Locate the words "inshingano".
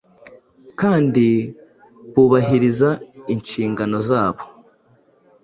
3.33-3.97